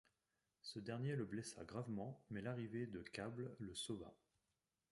Ce 0.63 0.79
dernier 0.79 1.15
le 1.15 1.25
blessa 1.25 1.63
gravement, 1.63 2.23
mais 2.31 2.41
l'arrivée 2.41 2.87
de 2.87 3.03
Cable 3.03 3.55
le 3.59 3.75
sauva. 3.75 4.11